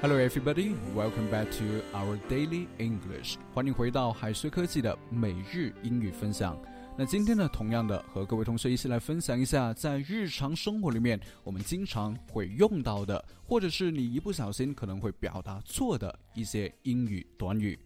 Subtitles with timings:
[0.00, 0.76] Hello, everybody.
[0.94, 3.34] Welcome back to our daily English.
[3.52, 6.56] 欢迎回到海狮科技的每日英语分享。
[6.96, 17.76] 那今天呢，同样的和各位同学一起来分享一下，在日常生活里面我们经常会用到的，或者是你一不小心可能会表达错的一些英语短语。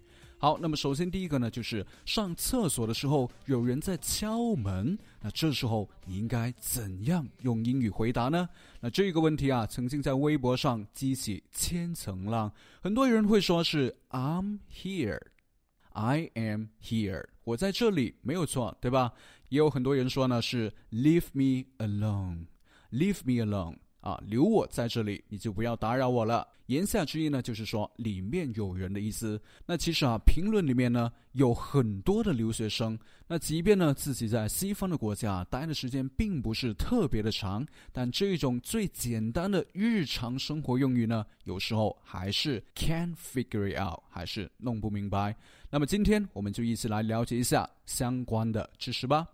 [0.42, 8.48] 好，那么首先第一个呢，就是上厕所的时候有人在敲门，那这时候你应该怎样用英语回答呢？
[8.80, 19.12] 那这个问题啊，曾经在微博上激起千层浪，很多人会说是 I'm here，I am here，我在这里，没有错，对吧？
[19.48, 23.76] 也有很多人说呢是 Leave me alone，Leave me alone。
[24.02, 26.46] 啊，留我在这里，你就不要打扰我了。
[26.66, 29.40] 言下之意呢，就是说里面有人的意思。
[29.66, 32.98] 那其实啊，评论里面呢有很多的留学生，
[33.28, 45.36] 那即便呢自己在西方的国家待的时间并不是特别的长，但这种最简单的日常生活用语呢，有时候还是 can't figure it out，还是弄不明白。
[45.70, 49.28] 那么今天我们就一起来了解一下相关的知识吧。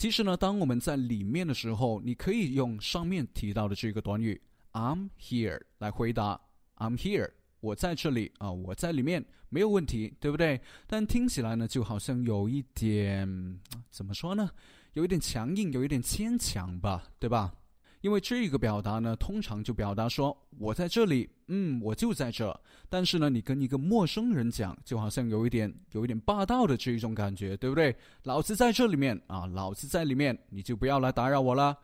[0.00, 4.40] 其实呢，当我们在里面的时候，你可以用上面提到的这个短语
[4.72, 6.40] "I'm here" 来回答
[6.78, 10.58] "I'm here"，我在这里啊，我在里面，没有问题，对不对？
[10.86, 14.48] 但听起来呢，就好像有一点怎么说呢？
[14.94, 17.52] 有一点强硬，有一点牵强吧，对吧？
[18.00, 22.58] 因为这个表达呢，通常就表达说我在这里，嗯，我就在这。
[22.88, 27.94] 但是呢，你跟一个陌生人讲，就好像有一点有一点霸道的这一种感觉，对不对？
[28.22, 31.76] 老子在这里面啊，老子在里面，你就不要来打扰我了。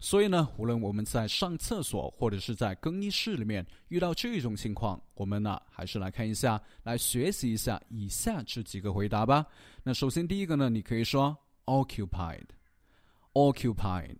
[0.00, 9.46] 所以呢，无论我们在上厕所或者是在更衣室里面遇到这种情况，我们呢还是来看一下，来学习一下以下这几个回答吧。
[9.82, 14.18] 那首先第一个呢，你可以说 occupied，occupied。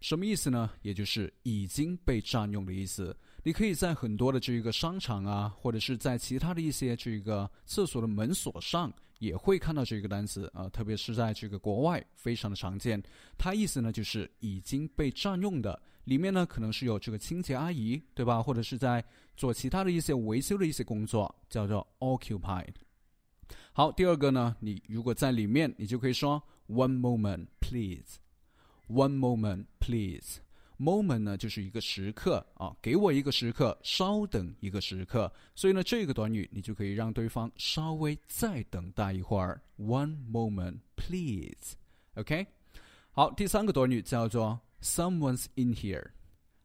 [0.00, 0.70] 什么意思呢？
[0.82, 3.16] 也就是已经被占用的意思。
[3.42, 10.68] 你可以在很多的这个商场啊，或者是在其他的一些这个厕所的门锁上，也会看到这个单词啊。
[10.68, 13.02] 特别是在这个国外，非常的常见。
[13.38, 15.80] 它意思呢就是已经被占用的。
[16.04, 18.42] 里面呢可能是有这个清洁阿姨，对吧？
[18.42, 19.04] 或者是在
[19.36, 22.74] 做其他的一些维修的一些工作，叫做 occupied。
[23.72, 28.18] 好，第二个呢，你如果在里面，你就可以说 one moment please。
[28.88, 30.38] One moment, please.
[30.78, 35.32] Moment 呢，就是一个时刻啊，给我一个时刻，稍等一个时刻。
[35.54, 39.60] 所以呢，这个短语你就可以让对方稍微再等待一会儿。
[39.78, 41.76] One moment, please.
[42.14, 42.46] OK。
[43.12, 46.10] 好，第三个短语叫做 Someone's in here.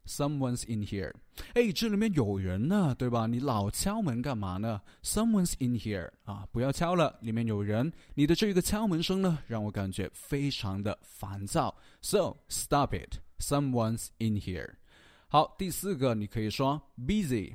[0.04, 1.12] Someone's in here，
[1.54, 3.26] 哎，这里面有人呢，对吧？
[3.26, 7.92] 你老敲门干嘛呢？Someone's in here，啊，不要敲了，里面有人。
[8.14, 11.76] 你的这个敲门声呢，让我感觉非常的烦躁。
[12.00, 13.18] So stop it.
[13.38, 14.74] Someone's in here。
[15.28, 17.54] 好，第四个你可以说 busy。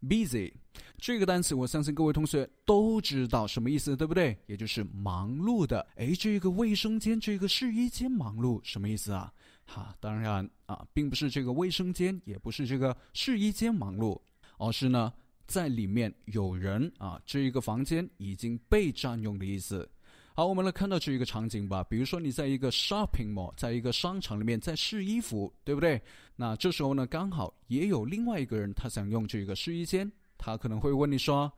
[0.00, 0.52] busy
[0.98, 4.38] 这个单词，我相信各位同学都知道什么意思，对不对？
[4.46, 5.84] 也就是忙碌的。
[5.96, 9.32] 哎，这个卫生间、这个试衣间忙碌，什么意思啊？
[9.66, 14.18] 哈，当然啊，并不是这个卫生间，也不是这个试衣间忙碌，
[14.58, 15.12] 而是呢，
[15.46, 19.88] 在里面有人啊，这一个房间已经被占用的意思。
[20.34, 21.82] 好，我们来看到这一个场景吧。
[21.84, 26.00] 比如说，你在一个 shopping mall，在一个商场里面在试衣服，对不对？
[26.36, 31.50] 那这时候呢，刚好也有另外一个人，他想用这个试衣间，他可能会问你说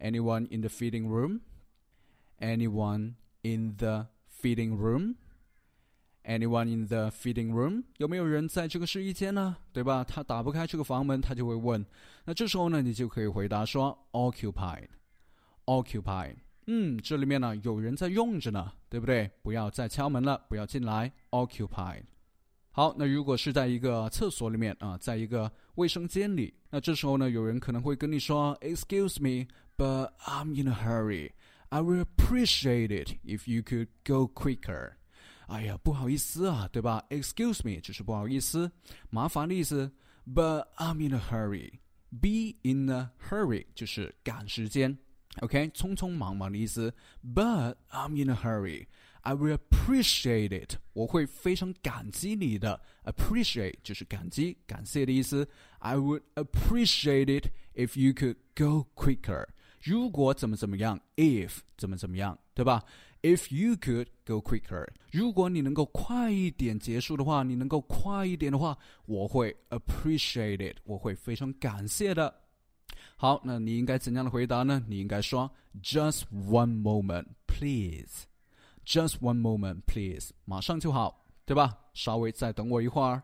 [0.00, 1.40] ：“Anyone in the fitting room?
[2.40, 4.08] Anyone in the
[4.42, 5.14] fitting room?
[6.26, 7.84] Anyone in the fitting room？
[7.98, 9.56] 有没有人在这个试衣间呢？
[9.72, 10.02] 对吧？
[10.02, 11.84] 他打不开这个房门，他就会问。
[12.24, 14.88] 那这时候呢，你就可以回答说：occupied,
[15.66, 16.36] occupied。
[16.66, 19.30] 嗯，这里面呢有人在用着呢，对不对？
[19.42, 21.12] 不要再敲门了，不要进来。
[21.30, 22.04] Occupied。
[22.70, 29.46] 好，那如果是在一个厕所里面啊，在一个卫生间里，那这时候呢，有人可能会跟你说：“Excuse me,
[29.76, 31.32] but I'm in a hurry.
[31.68, 34.92] I will appreciate it if you could go quicker。”
[35.47, 37.03] 哎呀，不好意思啊，对吧？
[37.09, 38.71] Excuse me 就是不好意思，
[39.09, 39.91] 麻烦的意思。
[40.25, 41.79] But I'm in a hurry.
[42.11, 44.97] Be in a hurry 就是赶时间。
[45.41, 46.93] OK，匆匆忙忙的意思。
[47.23, 48.87] But I'm in a hurry.
[49.21, 50.77] I will appreciate it.
[50.93, 52.81] 我会非常感激你的。
[53.03, 55.47] Appreciate 就是感激、感谢的意思。
[55.79, 59.47] I would appreciate it if you could go quicker.
[59.81, 62.83] 如果怎么怎么样，if 怎么怎么样，对吧
[63.24, 68.76] ？If you could go quicker，如果你能够快一点结束的话，你能够快一点的话，
[69.06, 72.42] 我会 appreciate it，我会非常感谢的。
[73.16, 74.84] 好，那你应该怎样的回答呢？
[74.86, 75.50] 你应该说
[75.82, 78.26] Just one moment, please.
[78.84, 80.32] Just one moment, please.
[80.44, 81.78] 马上就好，对吧？
[81.94, 83.22] 稍微再等我一会儿。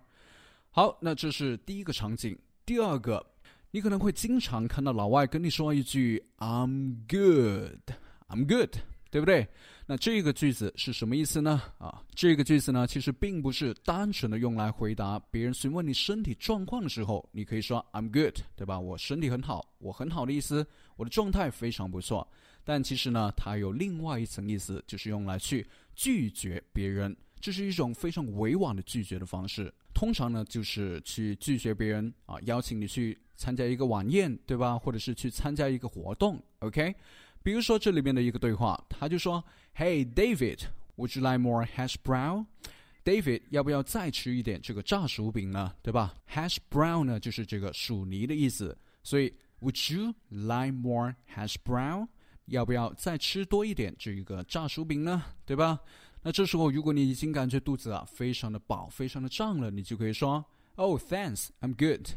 [0.70, 2.38] 好，那这是第一个场景。
[2.64, 3.26] 第二个，
[3.70, 7.92] 你可能会经常看到老外跟你说一句 "I'm good,
[8.28, 8.78] I'm good"，
[9.10, 9.46] 对不对？
[9.86, 11.60] 那这个句子是什么意思呢？
[11.78, 18.78] 啊，这个句子呢，其实并不是单纯的用来回答别人询问你身体状况的时候，你可以说 "I'm good"，对吧？
[18.78, 20.64] 我身体很好，我很好的意思，
[20.96, 22.26] 我的状态非常不错。
[22.62, 25.66] 但其实呢，它有另外一层意思，就是用来去
[25.96, 29.72] 拒绝别人，这是一种非常委婉的拒绝的方式。
[29.92, 34.78] 通常呢，就是去拒绝别人啊，邀请你去参加一个晚宴，对吧？
[34.78, 36.94] 或者是去参加一个活动，OK？
[37.42, 39.42] 比如说这里面的一个对话，他就说
[39.76, 45.74] ：“Hey David，would you like more hash brown？David，要不要再吃一点这个炸薯饼呢？
[45.82, 48.76] 对吧？Hash brown 呢，就是这个薯泥的意思。
[49.02, 52.08] 所以，Would you like more hash brown？
[52.46, 55.24] 要不要再吃多一点这个炸薯饼呢？
[55.46, 55.80] 对吧？
[56.22, 60.44] 那这时候，如果你已经感觉肚子啊非常的饱、非常的胀了，你就可以说
[60.74, 62.08] ：“Oh, thanks, I'm good.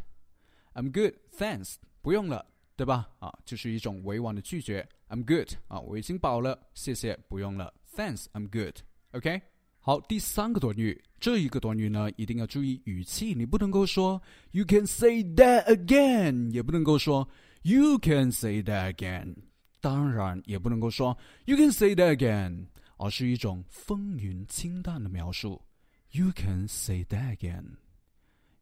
[0.73, 1.75] I'm good, thanks.
[2.01, 2.45] 不用了，
[2.75, 3.09] 对吧？
[3.19, 4.85] 啊，就是一种委婉的拒绝。
[5.12, 7.72] I'm good 啊，我已经饱了，谢谢，不用了。
[7.96, 8.76] Thanks, I'm good.
[9.12, 9.40] OK。
[9.80, 14.20] 好，第三个短语，这一个短语呢，一定要注意语气，你不能够说
[14.50, 17.28] “You can say that again”，也不能够说
[17.62, 19.36] “You can say that again”，
[19.80, 21.16] 当然也不能够说
[21.46, 22.66] “You can say that again”。
[23.00, 25.62] 而是一种风云清淡的描述。
[26.10, 27.76] You can say that again.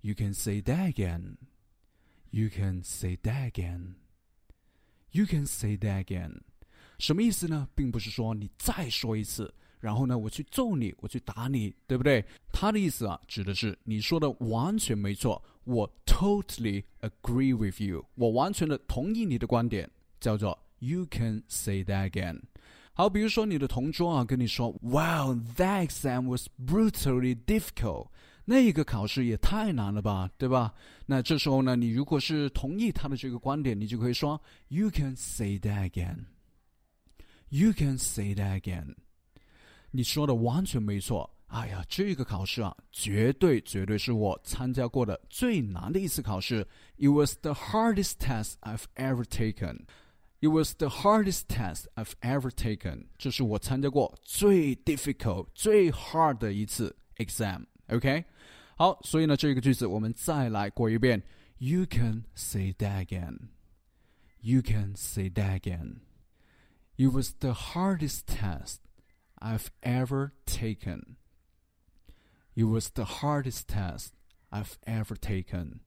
[0.03, 1.37] You can say that again.
[2.29, 3.95] You can say that again.
[5.12, 6.40] You can say that again.
[6.98, 7.68] 什么意思呢？
[7.76, 12.24] 并不是说你再说一次，然后呢，我去揍你，我去打你，对不对？
[12.54, 22.42] 他的意思啊，指的是你说的完全没错，我 totally agree with you，我完全的同意你的观点，叫做 You can say that again。
[22.94, 28.08] 好，比如说你的同桌啊跟你说，Wow, that exam was brutally difficult。
[28.46, 30.74] 那个考试也太难了吧，对吧？
[31.06, 36.26] 那这时候呢，你如果是同意他的这个观点，你就可以说，You can say that again.
[37.50, 38.96] You can say that again.
[39.92, 41.30] 你说的完全没错。
[41.48, 46.66] 哎呀，这个考试啊，绝对绝对是我参加过的最难的一次考试。
[46.98, 49.86] It was the hardest test I've ever taken.
[50.40, 53.08] It was the hardest test I've ever taken。
[53.18, 57.66] 这是我参加过最 difficult、最 hard 的一次 exam。
[57.91, 58.25] OK，
[58.77, 61.23] 好，所以呢，这个句子我们再来过一遍。
[61.59, 63.49] You can say that again.
[64.41, 66.01] You can say that again.
[66.97, 68.79] It was the hardest test
[69.39, 71.17] I've ever taken.
[72.55, 74.11] It was the hardest test
[74.51, 75.81] I've ever taken.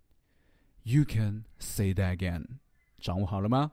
[0.83, 2.59] You can say that again.
[2.99, 3.71] 掌握好了吗？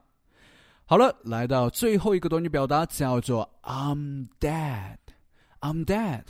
[0.85, 4.97] 好了，来到最后一个短语表达，叫做 "I'm dead."
[5.59, 6.23] I'm dead.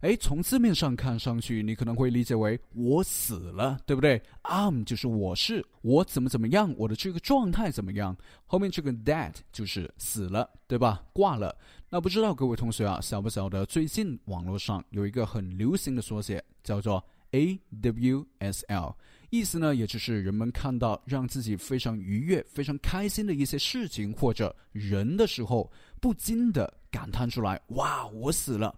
[0.00, 8.16] 哎，从字面上看上去，你可能会理解为我死了，对不对？I'm 就是我是，我怎么怎么样，我的这个状态怎么样？
[8.46, 11.02] 后面这个 that 就是死了，对吧？
[11.12, 11.54] 挂了。
[11.90, 18.94] 那不知道各位同学啊，晓不晓得最近网络上有一个很流行的缩写，叫做 AWSL。
[19.28, 25.70] 意思呢，也就是人们看到让自己非常愉悦、非常开心的一些事情或者人的时候，
[26.00, 28.74] 不禁的感叹出来：“哇，我死了！”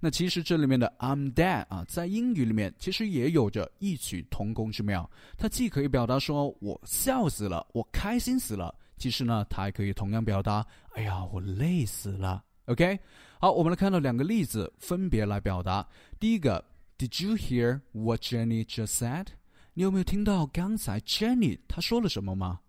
[0.00, 5.08] 那其实这里面的 "I'm dead" 啊，在英语里面其实也有着异曲同工之妙。
[5.36, 12.42] 它既可以表达说我笑死了，我开心死了；其实呢，它还可以同样表达：“哎呀，我累死了。
[12.66, 12.98] ”OK，
[13.38, 15.86] 好，我们来看到两个例子，分别来表达。
[16.18, 16.64] 第一个
[16.98, 19.26] ，Did you hear what Jenny just said？
[19.74, 22.60] 你有没有听到刚才 Jenny 她说了什么吗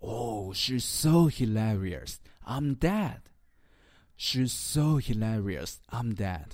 [0.00, 2.16] ？Oh, she's so hilarious.
[2.44, 3.20] I'm dead.
[4.17, 5.75] She's so hilarious.
[5.89, 6.51] I'm dead.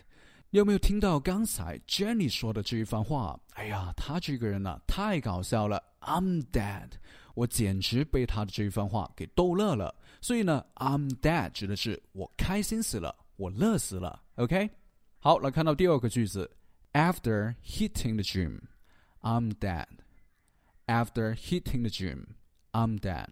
[0.51, 3.39] 你有没有听到刚才 Jenny 说的这一番话？
[3.53, 5.83] 哎呀，她这个人呢，太搞笑了。
[6.01, 6.91] I'm dead.
[7.33, 9.93] 我简直被她的这一番话给逗乐了。
[10.21, 14.21] 所以呢，I'm dead 指的是我开心死了，我乐死了。
[14.35, 14.69] OK，
[15.19, 16.49] 好，来看到第二个句子，
[16.93, 19.87] After hitting the gym。I'm dead.
[20.85, 22.35] After hitting the gym,
[22.71, 23.29] I'm dead.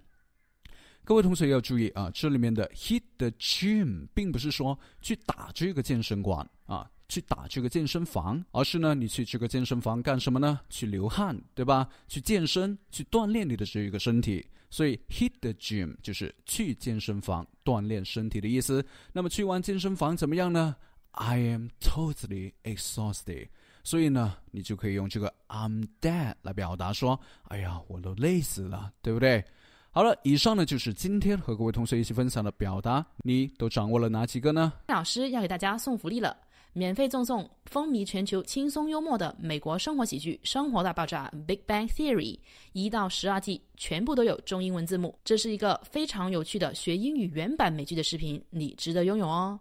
[1.09, 10.61] 各位同学要注意啊，这里面的 hit the gym 并不是说去打这个健身馆啊，去打这个健身房，而是呢，你去这个健身房干什么呢？
[10.69, 11.88] 去流汗，对吧？
[12.09, 14.47] 去健身，去锻炼你的这一个身体。
[14.69, 18.85] 所以 hit the gym 就是去健身房锻炼身体的意思。
[19.11, 20.77] 那么去完健身房怎么样呢
[21.12, 23.49] ？I am totally exhausted.
[23.83, 29.43] 所以呢，你就可以用这个 I'm dead 来表达说：“哎呀，我都累死了，对不对？”
[29.90, 34.73] 好了，以上呢就是今天和各位同学一起分享的表达，你都掌握了哪几个呢？
[34.87, 36.37] 老师要给大家送福利了。
[36.75, 42.38] 免费赠送风靡全球、轻松幽默的美国生活喜剧《生活大爆炸》（Big Bang Theory）
[42.73, 45.18] 一到十二季，全部都有中英文字幕。
[45.25, 49.59] 这是一个非常有趣的学英语原版美剧的视频，你值得拥有哦！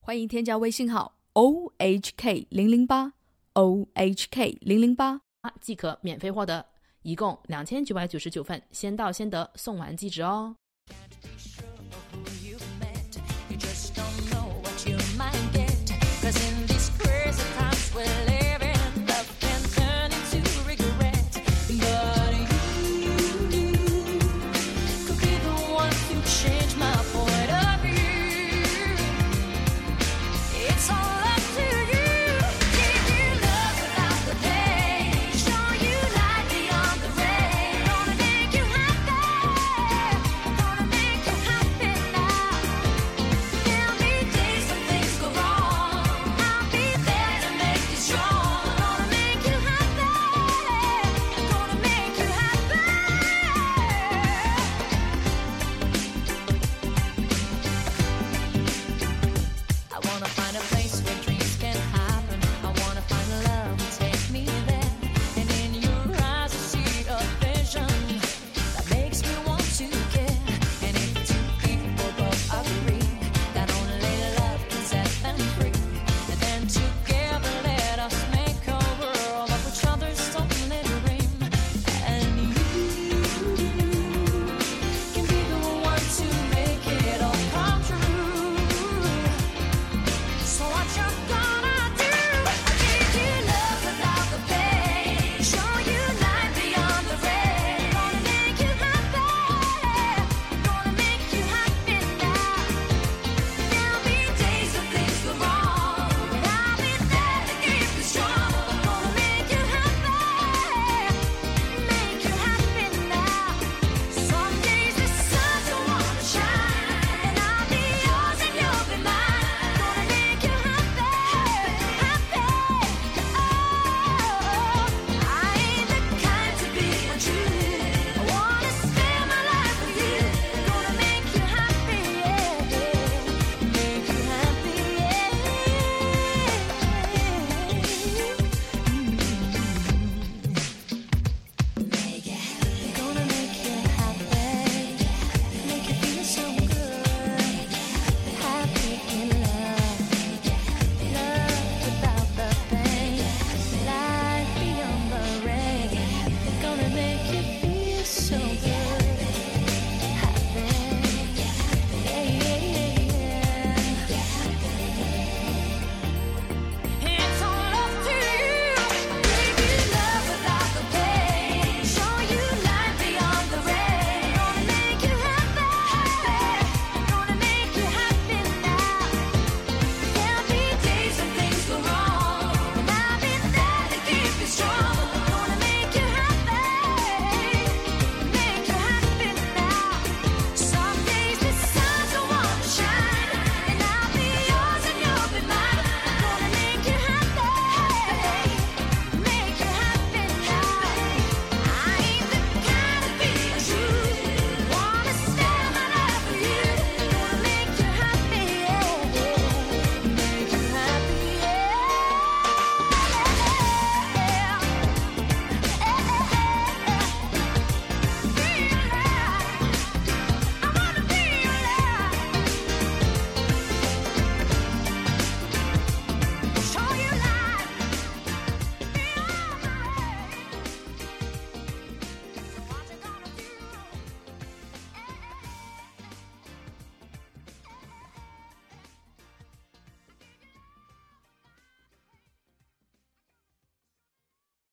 [0.00, 3.12] 欢迎添加微信号 o h k 零零八
[3.54, 5.20] o h k 零零八，
[5.60, 6.64] 即可免费获得，
[7.02, 10.56] 一共两千九百九十九份，先到先得，送完即止哦。